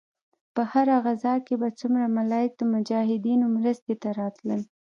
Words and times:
په 0.53 0.61
هره 0.71 0.95
غزوه 1.05 1.35
کښې 1.45 1.55
به 1.61 1.69
څومره 1.79 2.05
ملايک 2.17 2.51
د 2.57 2.61
مجاهدينو 2.73 3.45
مرستې 3.55 3.93
ته 4.01 4.09
راتلل. 4.19 4.61